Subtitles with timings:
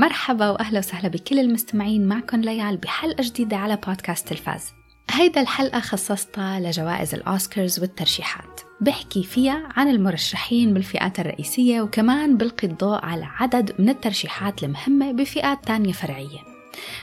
[0.00, 4.72] مرحبا وأهلا وسهلا بكل المستمعين معكم ليال بحلقة جديدة على بودكاست تلفاز.
[5.10, 8.60] هيدا الحلقة خصصتها لجوائز الأوسكارز والترشيحات.
[8.80, 15.64] بحكي فيها عن المرشحين بالفئات الرئيسية وكمان بلقي الضوء على عدد من الترشيحات المهمة بفئات
[15.64, 16.38] تانية فرعية.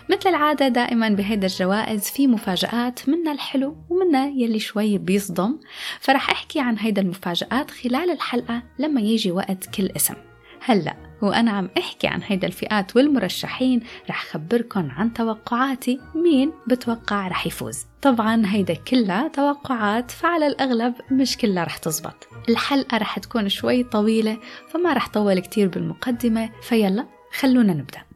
[0.09, 5.59] مثل العادة دائما بهيدا الجوائز في مفاجآت منها الحلو ومنها يلي شوي بيصدم
[5.99, 10.15] فرح أحكي عن هيدا المفاجآت خلال الحلقة لما يجي وقت كل اسم.
[10.61, 17.47] هلأ وأنا عم أحكي عن هيدا الفئات والمرشحين رح خبركن عن توقعاتي مين بتوقع رح
[17.47, 17.85] يفوز.
[18.01, 22.27] طبعا هيدا كلها توقعات فعلى الأغلب مش كلها رح تزبط.
[22.49, 24.37] الحلقة رح تكون شوي طويلة
[24.69, 27.05] فما رح طول كتير بالمقدمة فيلا
[27.39, 28.06] خلونا نبدأ.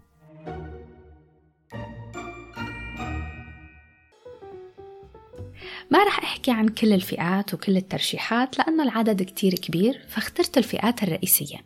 [5.91, 11.57] ما رح أحكي عن كل الفئات وكل الترشيحات لأنه العدد كتير كبير فاخترت الفئات الرئيسية.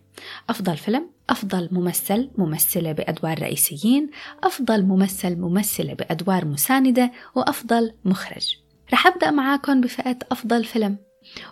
[0.50, 4.10] أفضل فيلم أفضل ممثل ممثلة بأدوار رئيسيين
[4.44, 8.58] أفضل ممثل ممثلة بأدوار مساندة وأفضل مخرج.
[8.94, 10.98] رح أبدأ معاكم بفئة أفضل فيلم.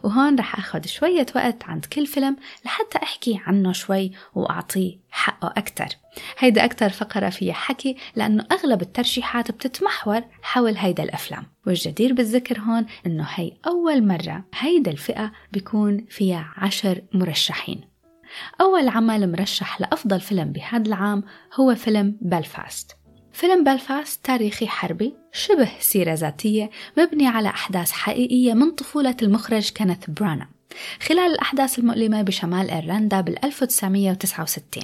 [0.03, 5.87] وهون رح أخذ شوية وقت عند كل فيلم لحتى أحكي عنه شوي وأعطيه حقه أكتر.
[6.37, 11.43] هيدا أكتر فقرة فيها حكي لأنه أغلب الترشيحات بتتمحور حول هيدا الأفلام.
[11.67, 17.81] والجدير بالذكر هون إنه هي أول مرة هيدا الفئة بيكون فيها عشر مرشحين.
[18.61, 21.23] أول عمل مرشح لأفضل فيلم بهذا العام
[21.59, 22.97] هو فيلم بلفاست
[23.33, 30.09] فيلم بلفاست تاريخي حربي شبه سيرة ذاتية مبني على أحداث حقيقية من طفولة المخرج كينيث
[30.09, 30.47] برانا
[31.07, 34.83] خلال الأحداث المؤلمة بشمال إيرلندا بال 1969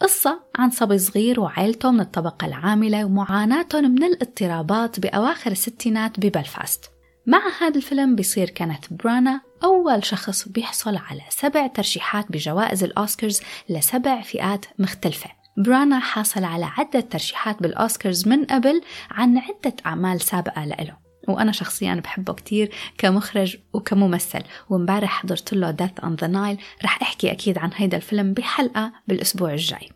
[0.00, 6.90] قصة عن صبي صغير وعائلته من الطبقة العاملة ومعاناتهم من الاضطرابات بأواخر الستينات ببلفاست.
[7.26, 14.20] مع هذا الفيلم بيصير كينيث برانا أول شخص بيحصل على سبع ترشيحات بجوائز الأوسكارز لسبع
[14.20, 15.39] فئات مختلفة.
[15.62, 20.96] برانا حاصل على عدة ترشيحات بالأوسكارز من قبل عن عدة أعمال سابقة لإله
[21.28, 24.42] وأنا شخصيا بحبه كتير كمخرج وكممثل.
[24.70, 26.84] ومبارح حضرت له Death on the Nile.
[26.84, 29.88] رح أحكي أكيد عن هيدا الفيلم بحلقة بالأسبوع الجاي.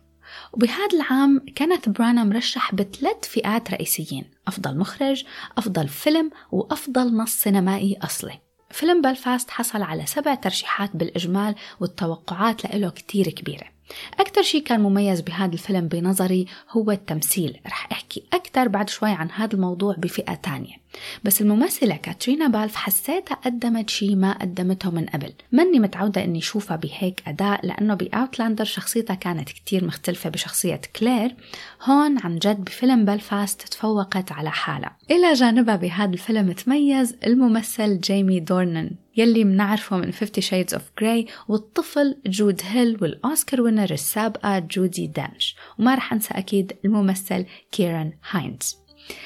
[0.53, 5.23] وبهذا العام كانت برانا مرشح بثلاث فئات رئيسيين أفضل مخرج
[5.57, 8.39] أفضل فيلم وأفضل نص سينمائي أصلي.
[8.71, 13.74] فيلم بلفاست حصل على سبع ترشيحات بالإجمال والتوقعات له كتير كبيرة.
[14.19, 17.59] أكثر شيء كان مميز بهذا الفيلم بنظري هو التمثيل.
[17.67, 20.84] رح أحكي أكثر بعد شوي عن هذا الموضوع بفئة تانية.
[21.23, 25.33] بس الممثلة كاترينا بالف حسيتها قدمت شيء ما قدمته من قبل.
[25.51, 31.35] ماني متعودة إني أشوفها بهيك أداء لأنه ب Outlander شخصيتها كانت كتير مختلفة بشخصية كلير.
[31.83, 34.97] هون عن جد بفيلم بلفاست تفوقت على حالها.
[35.11, 41.31] إلى جانبها بهذا الفيلم تميز الممثل جيمي دورنن يلي منعرفه من 50 Shades of Grey
[41.47, 45.55] والطفل جود هيل وال Oscar winner السابقة جودي دنش.
[45.79, 48.84] وما رح أنسى أكيد الممثل كيران هايندز.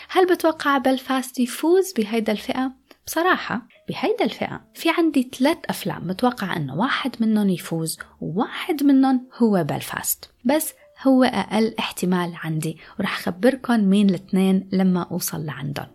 [0.10, 2.72] هل بتوقع بلفاست يفوز بهيدا الفئة؟
[3.06, 4.62] بصراحة بهيدا الفئة.
[4.74, 11.24] في عندي ثلاث أفلام متوقع أنه واحد منهم يفوز وواحد منهم هو بلفاست بس هو
[11.24, 12.78] أقل احتمال عندي.
[13.00, 15.88] ورح خبركن مين الاثنين لما أوصل لعندهم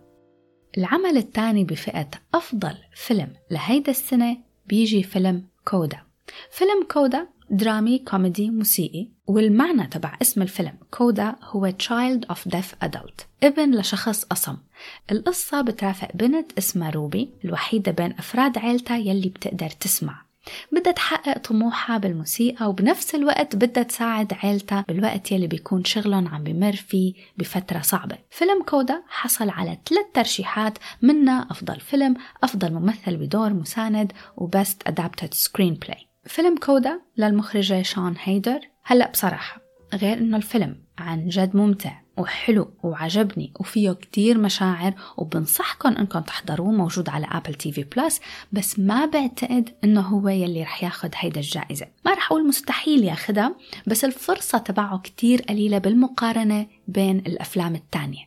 [0.77, 6.01] العمل الثاني بفئة أفضل فيلم لهيدا السنة بيجي فيلم كودا.
[6.51, 9.14] فيلم كودا درامي كوميدي موسيقي.
[9.27, 14.57] والمعنى تبع اسم الفيلم كودا هو Child of Deaf Adult ابن لشخص أصم.
[15.11, 20.25] القصة بترافق بنت اسمها روبي الوحيدة بين أفراد عيلتها يلي بتقدر تسمع.
[20.71, 26.75] بدها تحقق طموحها بالموسيقى وبنفس الوقت بدها تساعد عيلتها بالوقت يلي بيكون شغلهم عم بمر
[26.75, 28.17] فيه بفترة صعبة.
[28.29, 35.33] فيلم كودا حصل على ثلاث ترشيحات منها أفضل فيلم أفضل ممثل بدور مساند و Best
[35.33, 39.61] Adapted Screenplay فيلم كودا للمخرجة شون هيدر هلأ بصراحة
[39.93, 47.09] غير إنه الفيلم عن جد ممتع وحلو وعجبني وفيه كتير مشاعر وبنصحكم انكم تحضروه موجود
[47.09, 51.87] على Apple TV Plus بس ما بعتقد إنه هو يلي رح ياخد هيدا الجائزة.
[52.05, 53.55] ما رح أقول مستحيل ياخدها
[53.87, 58.25] بس الفرصة تبعه كتير قليلة بالمقارنة بين الأفلام التانية.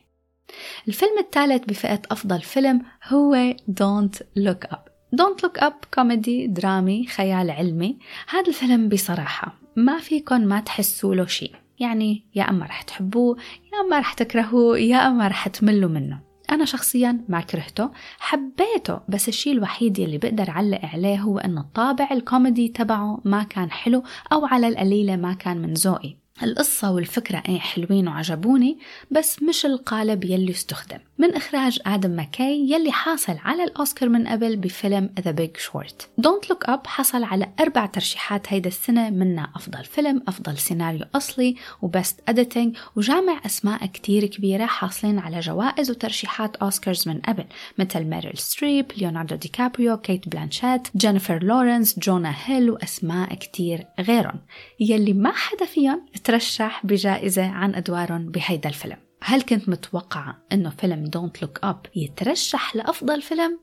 [0.87, 4.88] الفيلم الثالث بفئة أفضل فيلم هو Don't Look Up.
[5.15, 7.97] Don't Look Up كوميدي درامي خيال علمي
[8.29, 11.51] هذا الفيلم بصراحة ما فيكن ما تحسوا له شيء.
[11.79, 13.37] يعني يا أما رح تحبوه
[13.73, 16.19] يا أما رح تكرهوه يا أما رح تملوا منه.
[16.51, 17.89] أنا شخصيا ما كرهته
[18.19, 23.71] حبيته بس الشيء الوحيد اللي بقدر علق عليه هو أنه الطابع الكوميدي تبعه ما كان
[23.71, 26.18] حلو أو على القليلة ما كان من ذوقي.
[26.43, 28.77] القصة والفكرة إيه حلوين وعجبوني
[29.11, 30.99] بس مش القالب يلي استخدم.
[31.17, 36.49] من إخراج آدم ماكاي يلي حاصل على الأوسكار من قبل بفيلم The Big Short Don't
[36.49, 41.89] Look Up حصل على أربع ترشيحات هيدا السنة منها أفضل فيلم أفضل سيناريو أصلي و
[41.89, 47.45] Best Editing وجامع أسماء كتير كبيرة حاصلين على جوائز وترشيحات أوسكارز من قبل
[47.77, 54.39] مثل ميريل ستريب ليوناردو دي كابريو كيت بلانشيت جينيفر لورنس جونا هيل وأسماء كتير غيرهم.
[54.79, 58.97] يلي ما حدا فيهم ترشح بجائزة عن أدوارهم بهيدا الفيلم.
[59.23, 63.59] هل كنت متوقعة إنه فيلم Don't Look Up يترشح لأفضل فيلم؟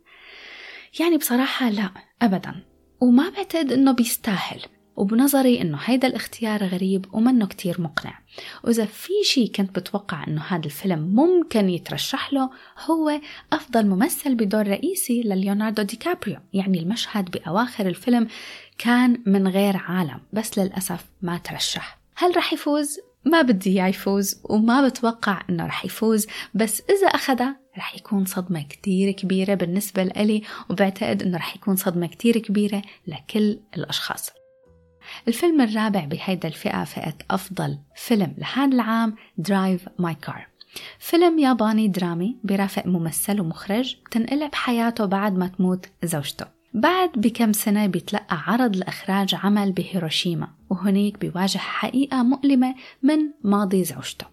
[1.01, 1.91] يعني بصراحة لا
[2.23, 2.55] أبدا.
[3.01, 4.63] وما بعتقد إنه بيستاهل.
[4.97, 8.19] وبنظري إنه هيدا الاختيار غريب ومنه كتير مقنع.
[8.65, 12.51] وإذا في شي كنت بتوقع إنه هذا الفيلم ممكن يترشح له
[12.91, 13.21] هو
[13.53, 18.29] أفضل ممثل بدور رئيسي لليوناردو دي كابريو يعني المشهد بأواخر الفيلم
[18.79, 21.95] كان من غير عالم بس للأسف ما ترشح.
[22.17, 27.57] هل رح يفوز؟ ما بدي إياه يفوز وما بتوقع إنه رح يفوز بس إذا اخذها
[27.79, 33.61] رح يكون صدمة كتير كبيرة بالنسبة لإلي وبعتقد إنه رح يكون صدمة كتير كبيرة لكل
[33.77, 34.31] الأشخاص.
[35.29, 40.47] الفيلم الرابع بهيدا الفئة فئة أفضل فيلم لهذا العام Drive My Car
[40.99, 46.56] فيلم ياباني درامي برافق ممثل ومخرج بتنقلب حياته بعد ما تموت زوجته.
[46.76, 54.26] بعد بكم سنة بيتلقى عرض لإخراج عمل بهيروشيما وهنيك بيواجه حقيقة مؤلمة من ماضي زوجته.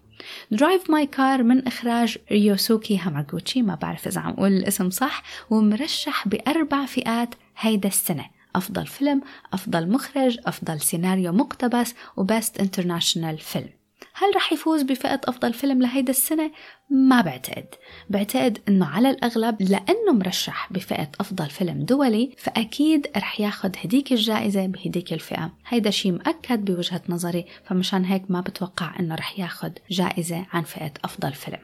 [0.50, 6.28] Drive My Car من إخراج ريوسوكي هاماغوتشي ما بعرف إذا عم أقول الاسم صح ومرشح
[6.28, 8.24] بأربع فئات هيدا السنة.
[8.56, 13.83] أفضل فيلم أفضل مخرج أفضل سيناريو مقتبس و Best International Film.
[14.14, 16.50] هل رح يفوز بفئة أفضل فيلم لهيدا السنة؟
[16.90, 17.66] ما بعتقد.
[18.10, 24.66] بعتقد أنه على الأغلب لأنه مرشح بفئة أفضل فيلم دولي فأكيد رح ياخد هديك الجائزة
[24.66, 25.52] بهديك الفئة.
[25.66, 30.92] هيدا شيء مؤكد بوجهة نظري فمشان هيك ما بتوقع أنه رح ياخد جائزة عن فئة
[31.04, 31.60] أفضل فيلم.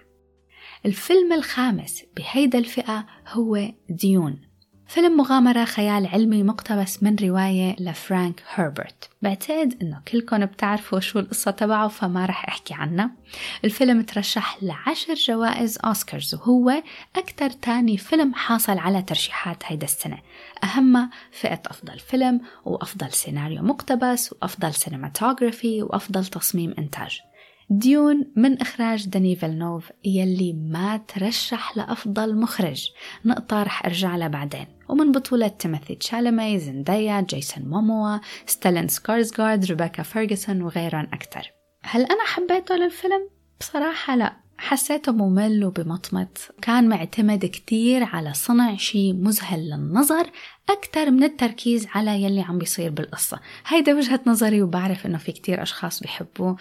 [0.86, 4.49] الفيلم الخامس بهيدا الفئة هو ديون.
[4.90, 9.08] فيلم مغامرة خيال علمي مقتبس من رواية لفرانك هربرت.
[9.22, 13.10] بعتقد إنه كلكم بتعرفوا شو القصة تبعه فما رح أحكي عنها.
[13.64, 16.82] الفيلم ترشح لعشر جوائز أوسكارز وهو
[17.16, 20.18] أكثر تاني فيلم حاصل على ترشيحات هيدا السنة.
[20.64, 27.20] أهمها فئة أفضل فيلم وأفضل سيناريو مقتبس وأفضل cinematography وأفضل تصميم إنتاج.
[27.72, 32.90] ديون من إخراج داني فيلنوف يلي ما ترشح لأفضل مخرج.
[33.24, 34.66] نقطة رح أرجع لها بعدين.
[34.88, 41.52] ومن بطولة تيموثي تشالمي زندايا جيسون موموا ستيلن سكارزغارد ريبيكا فيرغسون وغيرهم أكثر.
[41.82, 43.28] هل أنا حبيته للفيلم؟
[43.60, 44.36] بصراحة لا.
[44.60, 46.38] حسيته ممل وبمطمط.
[46.62, 50.30] كان معتمد كتير على صنع شيء مذهل للنظر
[50.70, 53.40] أكثر من التركيز على يلي عم بيصير بالقصة.
[53.66, 56.56] هيدا وجهة نظري وبعرف إنه في كتير أشخاص بيحبوه.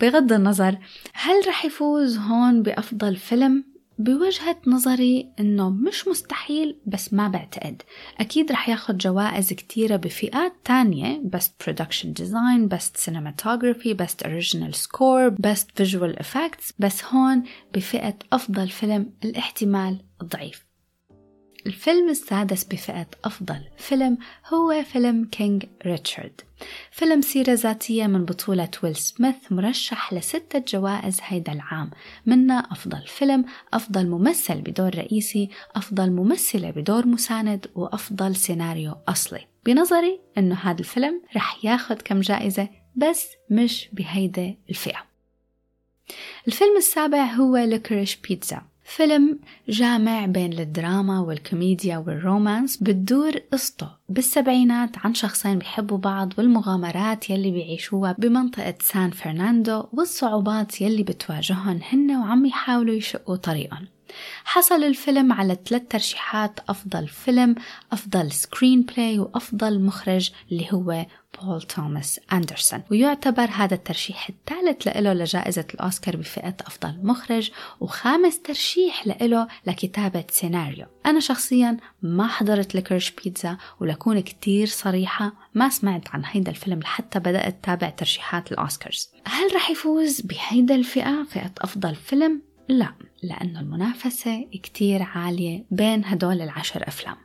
[0.00, 0.78] بغض النظر
[1.14, 7.82] هل رح يفوز هون بأفضل فيلم؟ بوجهة نظري إنه مش مستحيل بس ما بعتقد.
[8.18, 11.22] أكيد رح ياخد جوائز كتيرة بفئات تانية.
[11.36, 16.72] Best Production Design Best Cinematography Best Original Score Best Visual Effects.
[16.78, 17.42] بس هون
[17.74, 20.71] بفئة أفضل فيلم الاحتمال ضعيف.
[21.66, 24.18] الفيلم السادس بفئة أفضل فيلم
[24.52, 26.40] هو فيلم كينج ريتشارد.
[26.90, 31.90] فيلم سيرة ذاتية من بطولة ويل سميث مرشح لستة جوائز هيدا العام.
[32.26, 39.46] منها أفضل فيلم أفضل ممثل بدور رئيسي أفضل ممثلة بدور مساند وأفضل سيناريو أصلي.
[39.66, 45.06] بنظري أنه هذا الفيلم رح ياخد كم جائزة بس مش بهيدا الفئة.
[46.46, 48.62] الفيلم السابع هو ليكريش بيتزا
[48.96, 57.30] فيلم جامع بين الدراما والكوميديا وال romance بتدور قصته بالسبعينات عن شخصين بيحبوا بعض والمغامرات
[57.30, 63.86] يلي بيعيشوها بمنطقة سان فرناندو والصعوبات يلي بتواجههم هن وعم يحاولوا يشقوا طريقهم.
[64.44, 67.54] حصل الفيلم على ثلاث ترشيحات أفضل فيلم
[67.92, 71.06] أفضل screenplay وأفضل مخرج اللي هو
[71.40, 77.50] بول توماس أندرسون ويعتبر هذا الترشيح الثالث له لجائزة الأوسكار بفئة أفضل مخرج
[77.80, 80.86] وخامس ترشيح له لكتابة سيناريو.
[81.06, 87.18] أنا شخصيا ما حضرت لكرش بيتزا ولكون كتير صريحة ما سمعت عن هيدا الفيلم لحتى
[87.18, 89.10] بدأت تابع ترشيحات الأوسكارز.
[89.26, 92.92] هل رح يفوز بهيدا الفئة فئة أفضل فيلم؟ لا
[93.22, 97.16] لأنه المنافسة كتير عالية بين هدول العشر أفلام.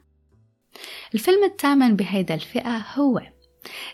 [1.13, 3.22] الفيلم الثامن بهيدا الفئة هو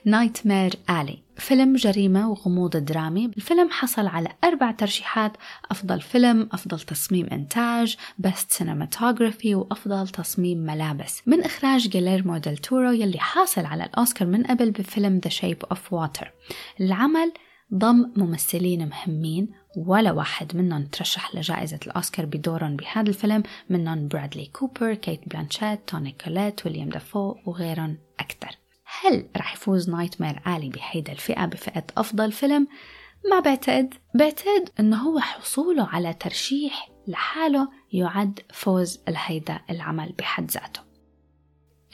[0.06, 3.26] نايت مير آلي فيلم جريمة وغموض درامي.
[3.26, 5.38] الفيلم حصل على أربع ترشيحات
[5.72, 11.22] أفضل فيلم أفضل تصميم إنتاج best cinematography وأفضل تصميم ملابس.
[11.28, 15.80] من إخراج جيليرمو ديل تورو يلي حاصل على الأوسكار من قبل بفيلم The Shape of
[15.92, 16.28] Water.
[16.82, 17.34] العمل
[17.74, 24.94] ضم ممثلين مهمين ولا واحد منهم ترشح لجائزة الأوسكار بدورهم بهذا الفيلم منهم برادلي كوبر،
[24.94, 28.58] كيت بلانشيت، توني كوليت، ويليام دافو وغيرهم أكثر.
[29.02, 32.68] هل رح يفوز نايت مير آلي بهيدا الفئة بفئة أفضل فيلم؟
[33.32, 33.94] ما بعتقد.
[34.16, 40.82] بعتقد إنه هو حصوله على ترشيح لحاله يعد فوز لهيدا العمل بحد ذاته.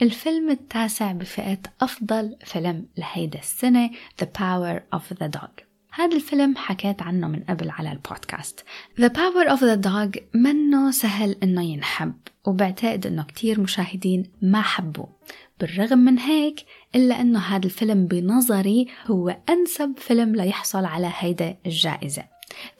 [0.02, 3.90] الفيلم التاسع بفئة أفضل فيلم لهيدا السنة
[4.22, 5.69] The Power of the Dog.
[6.00, 8.64] هذا الفيلم حكيت عنه من قبل على البودكاست.
[9.00, 12.14] The Power of the Dog منه سهل إنه ينحب
[12.46, 15.08] وبعتقد إنه كتير مشاهدين ما حبوه.
[15.60, 16.64] بالرغم من هيك
[16.94, 22.24] إلا أنه هذا الفيلم بنظري هو أنسب فيلم ليحصل على هيدا الجائزة.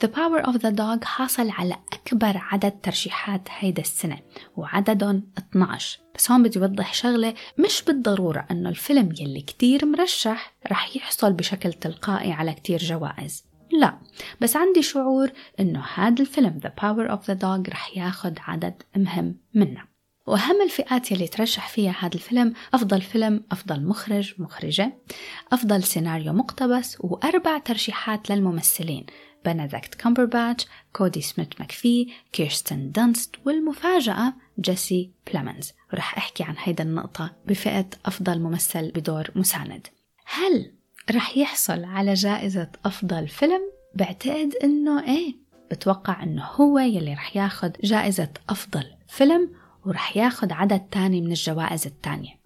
[0.04, 4.18] The Power of the Dog حاصل على أكبر عدد ترشيحات هيدا السنة
[4.56, 10.96] وعددهم 12 بس هون بدي أوضح شغلة مش بالضرورة أنه الفيلم يلي كتير مرشح رح
[10.96, 13.44] يحصل بشكل تلقائي على كتير جوائز.
[13.72, 13.98] لا
[14.40, 19.36] بس عندي شعور أنه هذا الفيلم The Power of the Dog رح ياخد عدد مهم
[19.54, 19.90] منه.
[20.26, 24.98] وأهم الفئات يلي ترشح فيها هذا الفيلم أفضل فيلم أفضل مخرج مخرجة
[25.52, 29.06] أفضل سيناريو مقتبس وأربع ترشيحات للممثلين.
[29.44, 37.30] بنديكت كامبرباتش كودي سميث مكفي كيرستن دانست والمفاجأة جيسي بلمنز ورح أحكي عن هيدا النقطة
[37.46, 39.86] بفئة أفضل ممثل بدور مساند.
[40.26, 40.72] هل
[41.10, 43.60] رح يحصل على جائزة أفضل فيلم؟
[43.94, 45.34] بعتقد إنه إيه.
[45.70, 49.50] بتوقع إنه هو يلي رح ياخد جائزة أفضل فيلم
[49.86, 52.39] ورح ياخد عدد تاني من الجوائز التانية.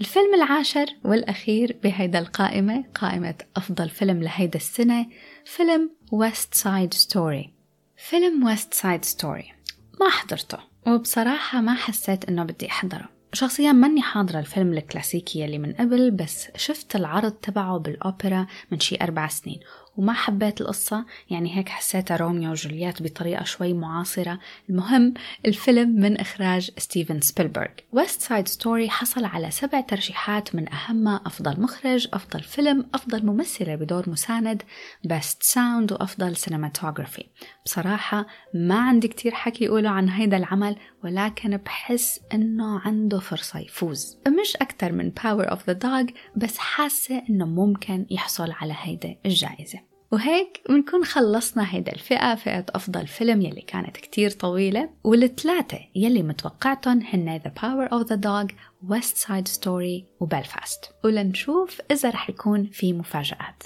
[0.00, 5.06] الفيلم العاشر والأخير بهيدا القائمة قائمة أفضل فيلم لهيدا السنة
[5.44, 7.54] فيلم ويست سايد ستوري
[7.96, 9.52] فيلم ويست سايد ستوري
[10.00, 13.08] ما حضرته وبصراحة ما حسيت إنه بدي أحضره.
[13.32, 18.96] شخصيا ماني حاضرة الفيلم الكلاسيكي اللي من قبل بس شفت العرض تبعه بالأوبرا من شي
[19.02, 19.60] أربع سنين.
[19.96, 21.04] وما حبيت القصة.
[21.30, 24.38] يعني هيك حسيتها روميو وجولييت بطريقة شوي معاصرة.
[24.70, 25.14] المهم
[25.46, 27.68] الفيلم من إخراج ستيفن سبيلبرغ.
[27.92, 33.74] ويست سايد ستوري حصل على سبع ترشيحات من أهمها أفضل مخرج أفضل فيلم أفضل ممثلة
[33.74, 34.62] بدور مساند
[35.04, 37.26] best sound وأفضل cinematography
[37.64, 44.18] بصراحة ما عندي كتير حكي أقوله عن هيدا العمل ولكن بحس إنه عنده فرصة يفوز.
[44.40, 49.89] مش أكتر من Power of the Dog بس حاسة إنه ممكن يحصل على هيدا الجائزة.
[50.12, 54.90] وهيك بنكون خلصنا هيدا الفئة فئة أفضل فيلم يلي كانت كتير طويلة.
[55.04, 58.54] والثلاثة يلي متوقعتهم هن The Power of the Dog
[58.90, 63.62] West Side Story وبلفاست ولنشوف إذا رح يكون في مفاجآت.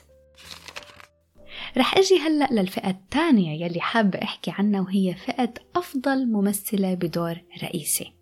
[1.76, 8.13] رح أجي هلأ للفئة الثانية يلي حابة أحكي عنها وهي فئة أفضل ممثلة بدور رئيسي.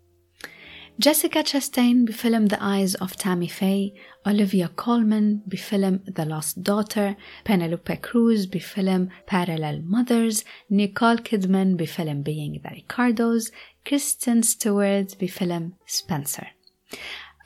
[0.99, 7.13] جيسيكا تشاستين بفيلم The Eyes of Tammy Faye أوليفيا كولمان بفيلم The Lost Daughter
[7.47, 13.51] بينيلوبي كروز بفيلم Parallel Mothers نيكول كيدمان بفيلم Being the Ricardos
[13.87, 16.55] كريستين ستوارت بفيلم سبنسر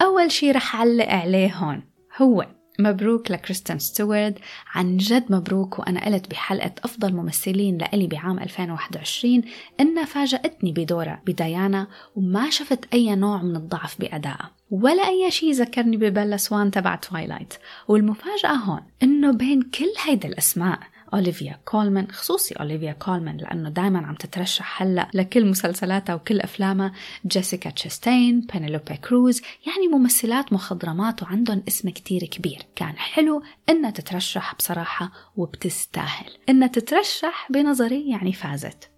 [0.02, 1.84] أول شي رح أعلق عليه هون
[2.18, 4.40] هو مبروك لكريستين ستوارد
[4.74, 9.42] عن جد مبروك وأنا قلت بحلقة أفضل ممثلين لإلي بعام 2021
[9.80, 15.98] إنها فاجأتني بدورها بديانا وما شفت أي نوع من الضعف بأدائها ولا أي شيء ذكرني
[15.98, 17.54] ببيلا سوان تبع توايلايت
[17.88, 20.80] والمفاجأة هون إنه بين كل هيدا الأسماء
[21.14, 26.92] أوليفيا كولمان خصوصي أوليفيا كولمان لأنه دايما عم تترشح هلأ لكل مسلسلاتها وكل أفلامها
[27.26, 32.62] جيسيكا تشستين بينيلوبي كروز يعني ممثلات مخضرمات وعندهم اسم كتير كبير.
[32.76, 36.32] كان حلو إنها تترشح بصراحة وبتستاهل.
[36.50, 38.92] إنها تترشح بنظري يعني فازت.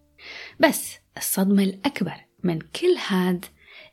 [0.60, 3.46] بس الصدمة الأكبر من كل هاد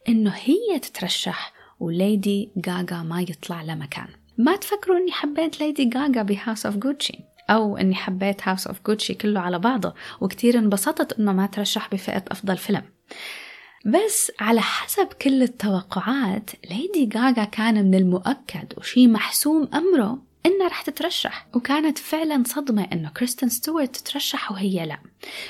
[0.09, 4.09] إنه هي تترشح وليدي غاغا ما يطلع لها مكان.
[4.39, 7.19] ما تفكروا إني حبيت ليدي غاغا بهاوس أوف جوتشي
[7.51, 12.25] أو إني حبيت هاوس أوف جوتشي كله على بعضه وكتير انبسطت إنه ما ترشح بفئة
[12.29, 12.83] أفضل فيلم.
[13.87, 20.26] بس على حسب كل التوقعات ليدي غاغا كان من المؤكد وشي محسوم أمره.
[20.47, 21.47] إنها رح تترشح.
[21.55, 24.99] وكانت فعلا صدمة إنه كريستين ستوارت تترشح وهي لا.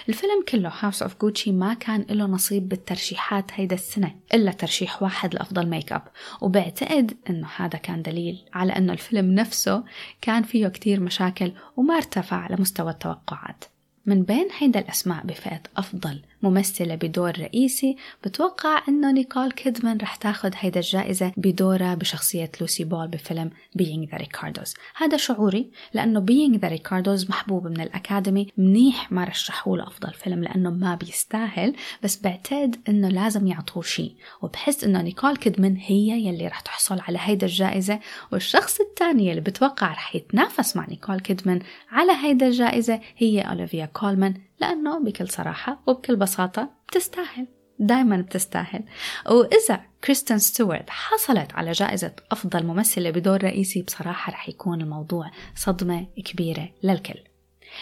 [0.08, 5.34] الفيلم كله هاوس اوف جوتشي ما كان له نصيب بالترشيحات هيدا السنة إلا ترشيح واحد
[5.34, 6.02] لأفضل ميك اب
[6.40, 9.84] وبعتقد إنه هذا كان دليل على إنه الفيلم نفسه
[10.20, 13.64] كان فيه كتير مشاكل وما ارتفع لمستوى التوقعات.
[14.06, 20.52] من بين هيدا الأسماء بفئة أفضل ممثلة بدور رئيسي بتوقع إنه نيكول كيدمان رح تاخد
[20.56, 24.74] هيدا الجائزة بدورها بشخصية لوسي بول بفيلم Being the Ricardos.
[24.96, 30.70] هذا شعوري لأنه Being the Ricardos محبوب من الأكاديمي منيح ما رشحوه لأفضل فيلم لأنه
[30.70, 34.12] ما بيستاهل بس بعتقد إنه لازم يعطوه شيء.
[34.42, 38.00] وبحس إنه نيكول كيدمان هي يلي رح تحصل على هيدا الجائزة
[38.32, 41.60] والشخص الثاني اللي بتوقع رح يتنافس مع نيكول كيدمان
[41.90, 47.46] على هيدا الجائزة هي أوليفيا كولمان لأنه بكل صراحة وبكل بساطة بتستاهل
[47.78, 48.84] دايما بتستاهل.
[49.30, 56.06] وإذا كريستين ستيوارت حصلت على جائزة أفضل ممثلة بدور رئيسي بصراحة رح يكون الموضوع صدمة
[56.24, 57.20] كبيرة للكل.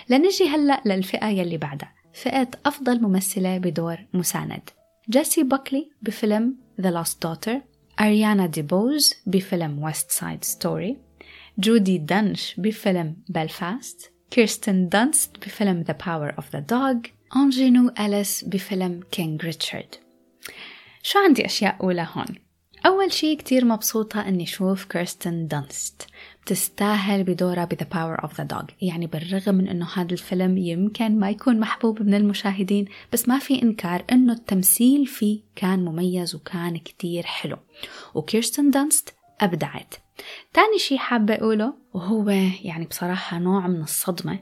[0.08, 1.94] لنجي هلأ للفئة يلي بعدها.
[2.14, 4.70] فئة أفضل ممثلة بدور مساند.
[5.10, 7.56] جيسي باكلي بفيلم The Lost Daughter.
[8.00, 10.94] أريانا ديبوز بفيلم West Side Story.
[11.58, 19.00] جودي دنش بفيلم بلفاست كيرستن دانست بفيلم The Power of the Dog أونجانو أليس بفيلم
[19.10, 19.94] King Richard
[21.02, 22.26] شو عندي أشياء أقولا هون؟
[22.86, 26.06] أول شي كتير مبسوطة أني شوف كيرستن دانست
[26.42, 31.18] بتستاهل بدورها ب The Power of the Dog يعني بالرغم من إنه هذا الفيلم يمكن
[31.18, 36.76] ما يكون محبوب من المشاهدين بس ما في إنكار إنه التمثيل فيه كان مميز وكان
[36.76, 37.56] كتير حلو.
[38.14, 39.94] وكيرستن دانست أبدعت.
[40.52, 42.28] تاني شي حابة أقوله وهو
[42.62, 44.38] يعني بصراحة نوع من الصدمة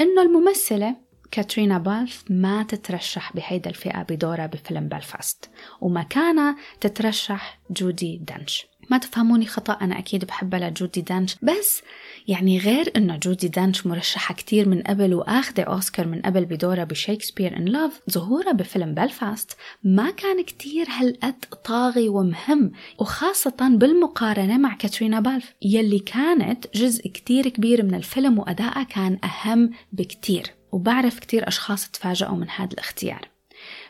[0.00, 0.96] إنه الممثلة
[1.30, 9.46] كاترينا بالف ما تترشح بهيدا الفئة بدورها بفيلم بلفاست ومكانها تترشح جودي دنش ما تفهموني
[9.46, 11.36] خطأ أنا أكيد بحبها لجودي دنش.
[11.42, 11.82] بس
[12.28, 16.90] يعني غير إنه جودي دنش مرشحة كتير من قبل وآخذة أوسكار من قبل بدورها ب
[16.90, 24.76] Shakespeare in Love ظهورها بفيلم بلفاست ما كان كتير هالقد طاغي ومهم وخاصة بالمقارنة مع
[24.76, 30.46] كاترينا بالف يلي كانت جزء كتير كبير من الفيلم وأدائها كان أهم بكتير.
[30.72, 33.31] وبعرف كتير أشخاص تفاجئوا من هذا الاختيار.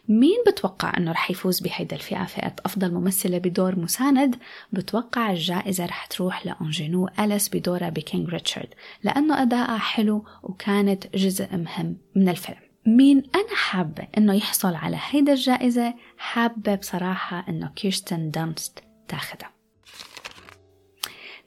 [0.08, 4.36] مين بتوقع إنه رح يفوز بهيدا الفئة؟ فئة أفضل ممثلة بدور مساند
[4.72, 11.96] بتوقع الجائزة رح تروح لأنجينو أليس بدورها بكينج ريتشارد لأنه أداءها حلو وكانت جزء مهم
[12.16, 12.58] من الفيلم.
[12.86, 18.78] مين أنا حابة إنه يحصل على هيدا الجائزة؟ حابة بصراحة إنه كيرستن دانست
[19.08, 19.50] تاخدها.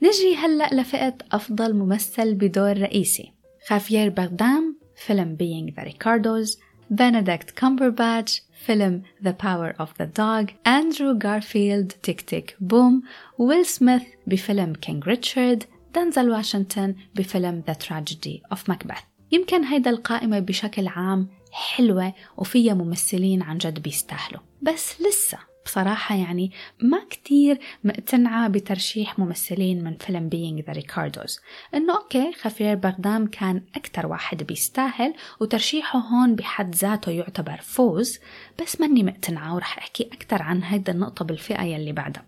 [0.03, 3.33] نجي هلأ لفئة أفضل ممثل بدور رئيسي.
[3.67, 6.59] خافير بردام فيلم Being the Ricardos
[6.89, 13.03] بنديكت كامبرباتش فيلم The Power of the Dog أندرو غارفيلد Tick Tick Boom
[13.38, 15.63] ويل سميث بفيلم King Richard
[15.96, 19.03] دنزل واشنطن بفيلم The Tragedy of Macbeth.
[19.31, 24.42] يمكن هيدا القائمة بشكل عام حلوة وفيها ممثلين عن جد بيستاهلوا.
[24.62, 26.51] بس لسه بصراحة يعني
[26.82, 31.40] ما كتير مقتنعة بترشيح ممثلين من فيلم Being the Ricardos
[31.74, 38.20] إنه okay خافير بردام كان أكتر واحد بيستاهل وترشيحه هون بحد ذاته يعتبر فوز
[38.62, 42.25] بس ماني مقتنعة ورح أحكي أكتر عن هيدا النقطة بالفئة يلي بعدها.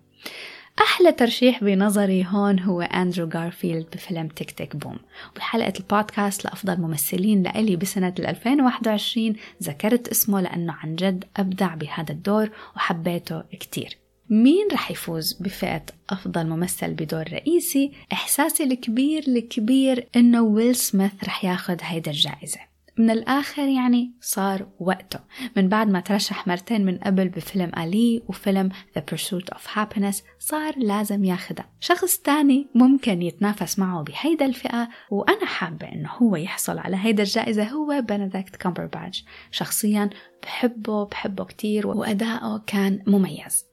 [0.80, 4.98] أحلى ترشيح بنظري هون هو أندرو غارفيلد بفيلم Tick Tick Boom.
[5.36, 12.50] بحلقة البودكاست لأفضل ممثلين لإلي بسنة 2021 ذكرت اسمه لأنه عن جد أبدع بهذا الدور
[12.76, 13.98] وحبيته كتير.
[14.30, 21.46] مين رح يفوز بفئة أفضل ممثل بدور رئيسي؟ إحساسي الكبير الكبير إنه ويل سميث رح
[21.46, 22.60] ياخد هيدا الجائزة.
[22.98, 25.20] من الآخر يعني صار وقته.
[25.56, 30.74] من بعد ما ترشح مرتين من قبل بفيلم ألي وفيلم The Pursuit of Happiness صار
[30.78, 36.98] لازم ياخدها شخص تاني ممكن يتنافس معه بهيدا الفئة وأنا حابة إنه هو يحصل على
[36.98, 40.10] هيدا الجائزة هو بنديكت كامبرباتش شخصيا
[40.44, 43.66] بحبه بحبه كتير وأداؤه كان مميز.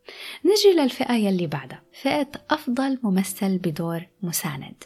[0.44, 1.82] نجي للفئة يلي بعدها.
[2.02, 4.84] فئة أفضل ممثل بدور مساند.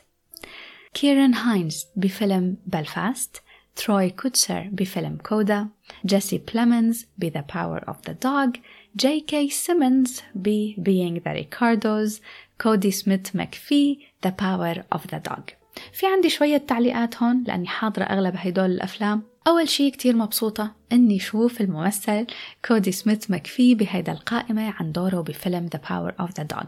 [0.94, 3.42] كيرن هايندز بفيلم بلفاست
[3.79, 5.68] تروي كوتسر بفيلم CODA
[6.07, 8.59] جيسي بليمنز ب The Power of the Dog
[8.97, 12.23] جي كي سيمنز ب Being the Ricardos
[12.61, 15.43] كودي سميث مكفي The Power of the Dog.
[15.93, 19.23] في عندي شوية تعليقات هون لأني حاضرة أغلب هيدول الأفلام.
[19.47, 22.27] أول شي كتير مبسوطة إني شوف الممثل
[22.64, 26.67] كودي سميث مكفي بهيدا القائمة عن دوره بفيلم The Power of the Dog.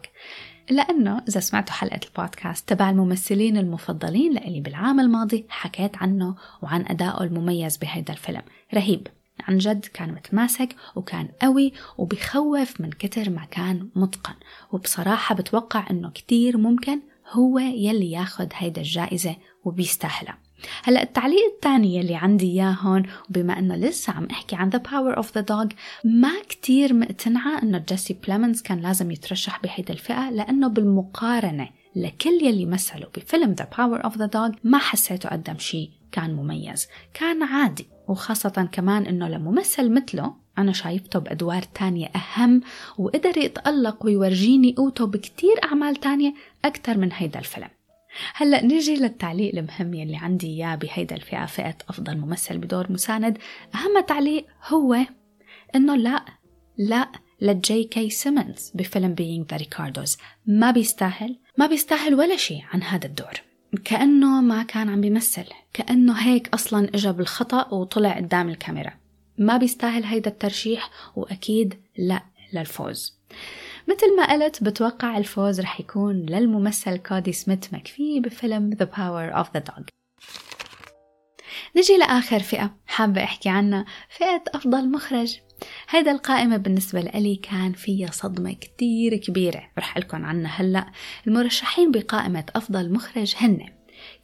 [0.71, 7.23] لأنه إذا سمعتوا حلقة البودكاست تبع الممثلين المفضلين لإلي بالعام الماضي حكيت عنه وعن أدائه
[7.23, 8.43] المميز بهيدا الفيلم.
[8.75, 9.07] رهيب.
[9.41, 14.35] عن جد كان متماسك وكان قوي وبخوف من كتر ما كان متقن.
[14.73, 17.01] وبصراحة بتوقع إنه كتير ممكن
[17.33, 20.39] هو يلي ياخد هيدا الجائزة وبيستاهلها.
[20.85, 25.17] هلا التعليق الثاني اللي عندي اياه هون وبما إنه لسه عم أحكي عن The Power
[25.17, 25.67] of the Dog
[26.05, 32.67] ما كتير مقتنعة إنه جيسي بليمنز كان لازم يترشح بهيدا الفئة لأنه بالمقارنة لكل يلي
[32.67, 36.89] مثلوا بفيلم The Power of the Dog ما حسيته قدم شيء كان مميز.
[37.15, 42.61] كان عادي وخاصة كمان إنه لممثل مثله أنا شايفته بأدوار تانية أهم
[42.99, 47.69] وقدر يتألق ويورجيني قوته بكتير أعمال تانية أكتر من هيدا الفيلم.
[48.35, 53.39] هلا نجي للتعليق المهم يلي عندي إياه بهيدا الفئة فئة أفضل ممثل بدور مساند.
[53.75, 54.97] أهم تعليق هو
[55.75, 56.25] إنه لا
[56.79, 57.09] لا
[57.41, 63.07] لجي كي سيمنز بفيلم Being the Ricardos ما بيستاهل ما بيستاهل ولا شيء عن هذا
[63.07, 63.43] الدور.
[63.85, 68.93] كأنه ما كان عم بيمثل كأنه هيك أصلا إجا بالخطأ وطلع قدام الكاميرا.
[69.39, 73.21] ما بيستاهل هيدا الترشيح وأكيد لا للفوز.
[73.91, 79.47] مثل ما قلت بتوقع الفوز رح يكون للممثل كودي سميث مكفي بفيلم The Power of
[79.57, 79.85] the Dog.
[81.77, 85.37] نجي لآخر فئة حابة أحكي عنها فئة أفضل مخرج.
[85.89, 90.87] هيدا القائمة بالنسبة لي كان فيها صدمة كتير كبيرة رح لكم عنها هلأ.
[91.27, 93.67] المرشحين بقائمة أفضل مخرج هن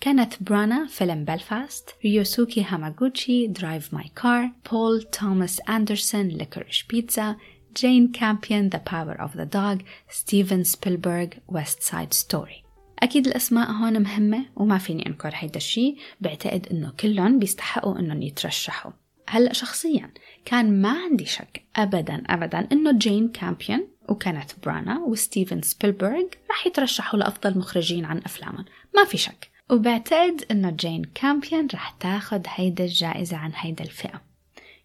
[0.00, 7.36] كينيث برانا فيلم بلفاست ريوسوكي هاماغوتشي Drive My Car بول توماس أندرسون Licorice Pizza
[7.76, 12.64] جين كامبيون The Power of the Dog ستيفن سبيلبرغ West Side Story.
[12.98, 15.96] أكيد الأسماء هون مهمة وما فيني أنكر هيدا الشيء.
[16.20, 18.92] بعتقد إنه كلهم بيستحقوا إنهم يترشحوا.
[19.28, 20.10] هلأ شخصيا
[20.44, 27.18] كان ما عندي شك أبدا أبدا إنه جين كامبيون وكينيث برانا وستيفن سبيلبرغ رح يترشحوا
[27.18, 28.64] لأفضل مخرجين عن أفلامهم.
[28.96, 29.50] ما في شك.
[29.70, 34.25] وبعتقد إنه جين كامبيون رح تاخد هيدا الجائزة عن هيدا الفئة.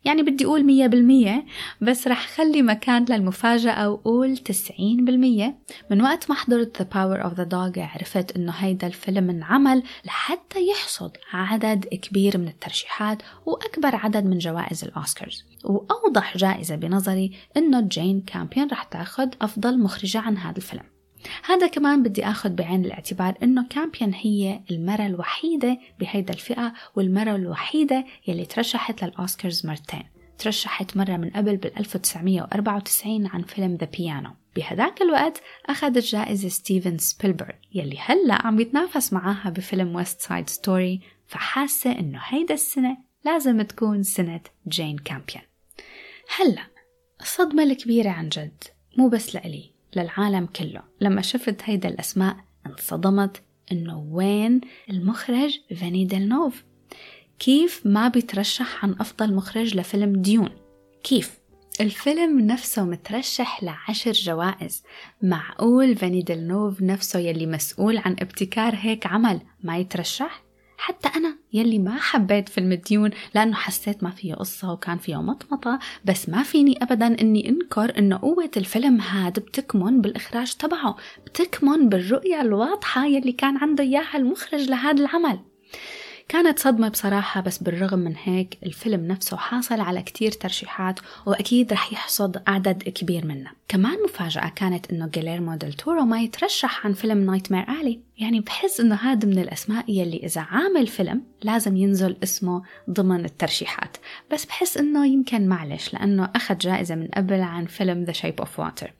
[0.05, 1.45] يعني بدي أقول مية بالمية
[1.81, 5.57] بس رح خلي مكان للمفاجأة وأقول تسعين بالمية.
[5.91, 10.67] من وقت ما حضرت The Power of the Dog عرفت إنه هيدا الفيلم انعمل لحتى
[10.67, 15.43] يحصد عدد كبير من الترشيحات وأكبر عدد من جوائز الأوسكارز.
[15.63, 20.83] وأوضح جائزة بنظري إنه جين كامبيون رح تاخد أفضل مخرجة عن هذا الفيلم.
[21.45, 28.05] هذا كمان بدي أخذ بعين الاعتبار إنه كامبيون هي المرأة الوحيدة بهيدا الفئة والمرأة الوحيدة
[28.27, 30.03] يلي ترشحت للأوسكارز مرتين.
[30.37, 36.97] ترشحت مرة من قبل بال 1994 عن فيلم The Piano بهداك الوقت أخذ الجائزة ستيفن
[36.97, 43.61] سبيلبرغ يلي هلأ عم يتنافس معاها بفيلم West Side Story فحاسة إنه هيدا السنة لازم
[43.61, 45.43] تكون سنة جين كامبيون.
[46.39, 46.67] هلأ
[47.21, 48.63] الصدمة الكبيرة عن جد
[48.97, 49.71] مو بس لإلي.
[49.95, 50.81] للعالم كله.
[51.01, 56.63] لما شفت هيدا الأسماء انصدمت إنه وين المخرج دوني فيلنوف؟
[57.39, 60.49] كيف ما بيترشح عن أفضل مخرج لفيلم ديون؟
[61.03, 61.41] كيف؟
[61.81, 64.83] الفيلم نفسه مترشح لعشر جوائز.
[65.21, 70.43] معقول فاني ديلنوف نفسه يلي مسؤول عن ابتكار هيك عمل ما يترشح؟
[70.81, 75.79] حتى أنا يلي ما حبيت فيلم ديون لأنه حسيت ما فيه قصة وكان فيه مطمطة
[76.05, 82.41] بس ما فيني أبدا أني أنكر أنه قوة الفيلم هاد بتكمن بالإخراج تبعه بتكمن بالرؤية
[82.41, 85.39] الواضحة يلي كان عنده إياها المخرج لهذا العمل.
[86.31, 91.93] كانت صدمة بصراحة بس بالرغم من هيك الفيلم نفسه حاصل على كتير ترشيحات وأكيد رح
[91.93, 97.25] يحصد عدد كبير منه كمان مفاجأة كانت إنه جيليرمو ديل تورو ما يترشح عن فيلم
[97.25, 102.63] Nightmare Alley يعني بحس إنه هذا من الأسماء يلي إذا عامل فيلم لازم ينزل اسمه
[102.89, 103.97] ضمن الترشيحات.
[104.31, 108.59] بس بحس إنه يمكن معلش لأنه أخذ جائزة من قبل عن فيلم The Shape of
[108.59, 108.93] Water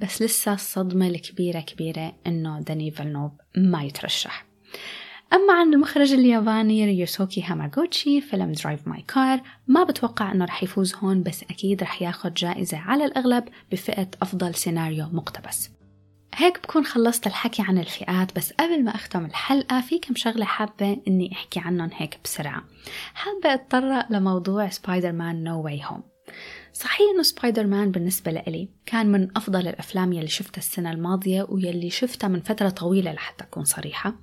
[0.00, 4.44] بس لسه الصدمة الكبيرة كبيرة إنه دوني فيلنوف ما يترشح.
[5.34, 10.94] أما عن المخرج الياباني ريوسوكي هاماغوتشي فيلم Drive My Car ما بتوقع أنه رح يفوز
[10.94, 15.70] هون بس أكيد رح ياخد جائزة على الأغلب بفئة أفضل سيناريو مقتبس.
[16.34, 20.96] هيك بكون خلصت الحكي عن الفئات بس قبل ما أختم الحلقة في كم شغلة حابة
[21.08, 22.64] إني أحكي عنهم هيك بسرعة.
[23.14, 26.02] حابة أتطرق لموضوع Spider-Man No Way Home
[26.74, 31.90] صحيح إنه سبايدر مان بالنسبة لإلي كان من أفضل الأفلام يلي شفتها السنة الماضية ويلي
[31.90, 34.14] شفتها من فترة طويلة لحتى أكون صريحة.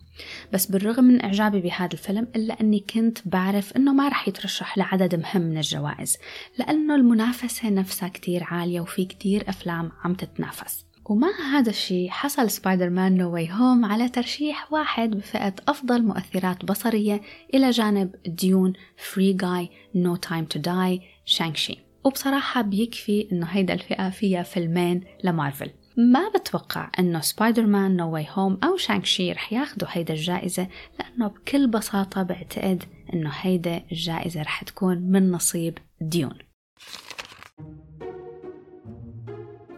[0.53, 5.15] بس بالرغم من إعجابي بهذا الفيلم إلا أني كنت بعرف أنه ما رح يترشح لعدد
[5.15, 6.17] مهم من الجوائز
[6.57, 10.85] لأنه المنافسة نفسها كتير عالية وفي كتير أفلام عم تتنافس.
[11.05, 17.21] ومع هذا الشيء حصل Spider-Man No Way Home على ترشيح واحد بفئة أفضل مؤثرات بصرية
[17.53, 24.09] إلى جانب Dune Free Guy No Time to Die Shang-Chi وبصراحة بيكفي إنه هيدا الفئة
[24.09, 25.69] فيها فيلمين لمارفل.
[25.97, 30.67] ما بتوقع إنه Spider-Man No Way Home أو Shang-Chi رح ياخدوا هيدا الجائزة
[30.99, 32.83] لأنه بكل بساطة بعتقد
[33.13, 36.37] إنه هيدا الجائزة رح تكون من نصيب Dune.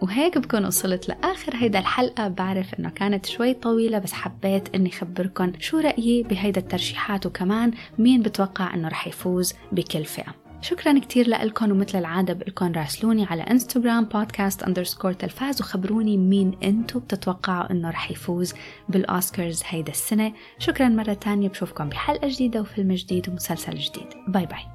[0.02, 2.28] وهيك بكون وصلت لآخر هيدا الحلقة.
[2.28, 8.22] بعرف إنه كانت شوي طويلة بس حبيت إني خبركن شو رأيي بهيدا الترشيحات وكمان مين
[8.22, 10.43] بتوقع إنه رح يفوز بكل فئة.
[10.64, 17.00] شكرا كتير لكم ومثل العادة بقلكن راسلوني على إنستغرام podcast underscore تلفاز وخبروني مين أنتو
[17.00, 18.54] بتتوقعوا إنه رح يفوز
[18.90, 20.34] بالأوسكارز هيدا السنة.
[20.60, 24.08] شكرا مرة تانية بشوفكم بحلقة جديدة وفيلم جديد ومسلسل جديد.
[24.28, 24.73] bye bye.